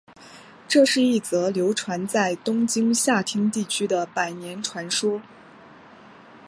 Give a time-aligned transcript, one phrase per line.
[0.67, 5.21] 这是一则流传在东京下町地区的百年传说。